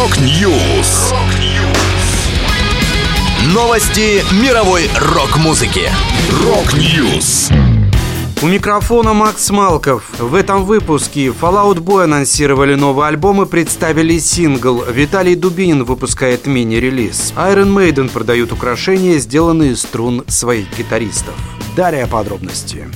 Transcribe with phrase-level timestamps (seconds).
[0.00, 1.12] Rock News.
[3.52, 5.90] Новости мировой рок-музыки.
[6.42, 7.50] Rock News.
[8.40, 10.04] У микрофона Макс Малков.
[10.18, 14.82] В этом выпуске Fall Out Boy анонсировали новый альбом и представили сингл.
[14.90, 17.34] Виталий Дубинин выпускает мини-релиз.
[17.36, 21.34] Iron Maiden продают украшения, сделанные из струн своих гитаристов.
[21.76, 22.88] Далее подробности.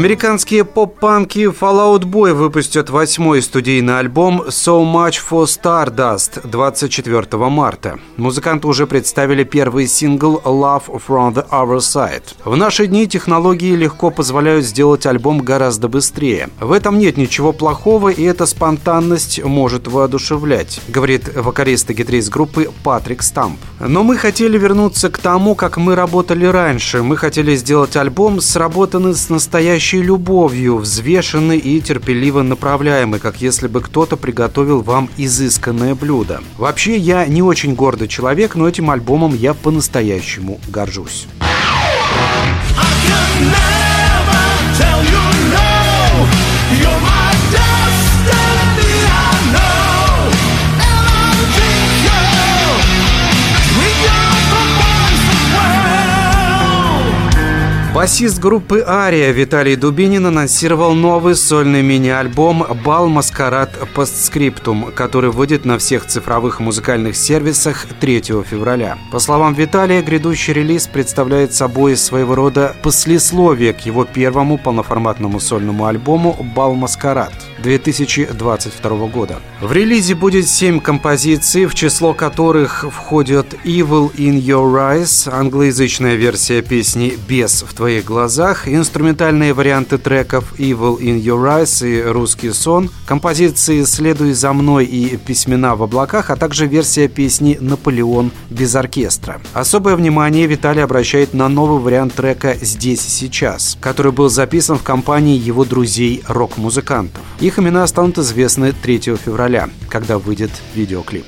[0.00, 7.98] Американские поп-панки Fallout Boy выпустят восьмой студийный альбом So Much for Stardust 24 марта.
[8.16, 12.22] Музыканты уже представили первый сингл Love from the Other Side.
[12.46, 16.48] В наши дни технологии легко позволяют сделать альбом гораздо быстрее.
[16.58, 22.70] В этом нет ничего плохого, и эта спонтанность может воодушевлять, говорит вокалист и гитарист группы
[22.82, 23.60] Патрик Стамп.
[23.80, 27.02] Но мы хотели вернуться к тому, как мы работали раньше.
[27.02, 33.66] Мы хотели сделать альбом, сработанный с настоящим настоящей любовью, взвешенный и терпеливо направляемый, как если
[33.66, 36.40] бы кто-то приготовил вам изысканное блюдо.
[36.58, 41.26] Вообще, я не очень гордый человек, но этим альбомом я по-настоящему горжусь.
[58.00, 65.76] Басист группы «Ария» Виталий Дубинин анонсировал новый сольный мини-альбом «Бал Маскарад Постскриптум», который выйдет на
[65.76, 68.96] всех цифровых музыкальных сервисах 3 февраля.
[69.12, 75.84] По словам Виталия, грядущий релиз представляет собой своего рода послесловие к его первому полноформатному сольному
[75.84, 79.40] альбому «Бал Маскарад» 2022 года.
[79.60, 86.62] В релизе будет 7 композиций, в число которых входят «Evil in Your Eyes», англоязычная версия
[86.62, 92.90] песни «Бес в твоих глазах», инструментальные варианты треков «Evil in Your Eyes» и «Русский сон»,
[93.06, 99.40] композиции «Следуй за мной» и «Письмена в облаках», а также версия песни «Наполеон» без оркестра.
[99.52, 104.82] Особое внимание Виталий обращает на новый вариант трека «Здесь и сейчас», который был записан в
[104.82, 107.19] компании его друзей-рок-музыкантов.
[107.40, 111.24] Их имена станут известны 3 февраля, когда выйдет видеоклип.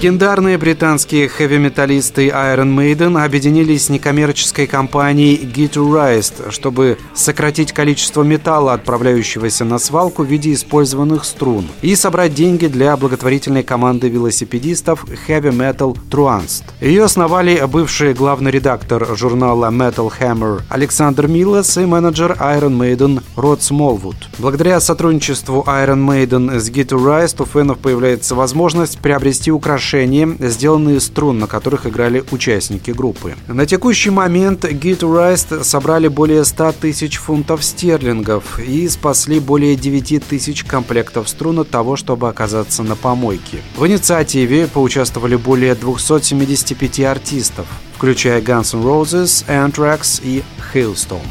[0.00, 9.66] Легендарные британские хэви-металлисты Iron Maiden объединились с некоммерческой компанией Guitarist, чтобы сократить количество металла, отправляющегося
[9.66, 15.94] на свалку в виде использованных струн, и собрать деньги для благотворительной команды велосипедистов Heavy Metal
[16.10, 16.62] Truanst.
[16.80, 23.62] Ее основали бывший главный редактор журнала Metal Hammer Александр Миллес и менеджер Iron Maiden Род
[23.62, 24.16] Смолвуд.
[24.38, 31.06] Благодаря сотрудничеству Iron Maiden с Guitarist у фенов появляется возможность приобрести украшения украшения, сделанные из
[31.06, 33.34] струн, на которых играли участники группы.
[33.48, 40.62] На текущий момент Guitarist собрали более 100 тысяч фунтов стерлингов и спасли более 9 тысяч
[40.62, 43.58] комплектов струн от того, чтобы оказаться на помойке.
[43.76, 51.26] В инициативе поучаствовали более 275 артистов, включая Guns N' Roses, Anthrax и Halestorm.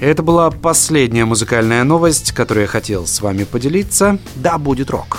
[0.00, 4.18] Это была последняя музыкальная новость, которую я хотел с вами поделиться.
[4.36, 5.18] Да, будет рок!